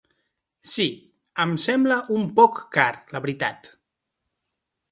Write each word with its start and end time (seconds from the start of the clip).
Sí, 0.75 0.85
em 1.43 1.53
sembla 1.65 1.97
un 2.17 2.25
poc 2.39 2.59
car 2.79 2.89
la 3.17 3.21
veritat. 3.27 3.73